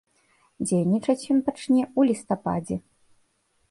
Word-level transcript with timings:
Дзейнічаць 0.65 1.27
ён 1.33 1.39
пачне 1.51 1.81
ў 1.99 2.11
лістападзе. 2.11 2.77